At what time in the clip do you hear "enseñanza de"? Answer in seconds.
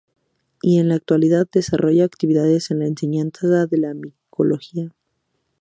2.87-3.77